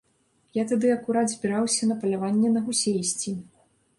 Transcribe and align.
Я 0.57 0.63
тады 0.71 0.87
акурат 0.93 1.27
збіраўся 1.33 1.89
на 1.91 1.99
паляванне 2.05 2.49
на 2.57 2.65
гусей 2.69 2.97
ісці. 3.03 3.35